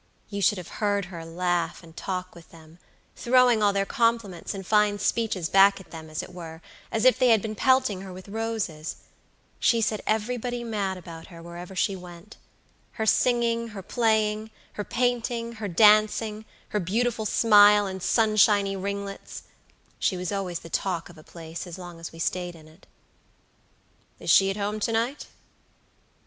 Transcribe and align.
You 0.29 0.41
should 0.41 0.57
have 0.57 0.67
heard 0.81 1.05
her 1.13 1.23
laugh 1.23 1.83
and 1.83 1.95
talk 1.95 2.33
with 2.33 2.49
them; 2.49 2.79
throwing 3.15 3.61
all 3.61 3.71
their 3.71 3.85
compliments 3.85 4.55
and 4.55 4.65
fine 4.65 4.97
speeches 4.97 5.47
back 5.47 5.79
at 5.79 5.91
them, 5.91 6.09
as 6.09 6.23
it 6.23 6.33
were, 6.33 6.59
as 6.91 7.05
if 7.05 7.19
they 7.19 7.27
had 7.27 7.39
been 7.39 7.53
pelting 7.53 8.01
her 8.01 8.11
with 8.11 8.27
roses. 8.27 8.95
She 9.59 9.79
set 9.79 10.01
everybody 10.07 10.63
mad 10.63 10.97
about 10.97 11.27
her, 11.27 11.39
wherever 11.43 11.75
she 11.75 11.95
went. 11.95 12.37
Her 12.93 13.05
singing, 13.05 13.67
her 13.67 13.83
playing, 13.83 14.49
her 14.73 14.83
painting, 14.83 15.51
her 15.61 15.67
dancing, 15.67 16.45
her 16.69 16.79
beautiful 16.79 17.27
smile, 17.27 17.85
and 17.85 18.01
sunshiny 18.01 18.75
ringlets! 18.75 19.43
She 19.99 20.17
was 20.17 20.31
always 20.31 20.61
the 20.61 20.67
talk 20.69 21.09
of 21.09 21.17
a 21.19 21.23
place, 21.23 21.67
as 21.67 21.77
long 21.77 21.99
as 21.99 22.11
we 22.11 22.17
stayed 22.17 22.55
in 22.55 22.67
it." 22.67 22.87
"Is 24.19 24.31
she 24.31 24.49
at 24.49 24.57
home 24.57 24.79
to 24.79 24.91
night?" 24.91 25.27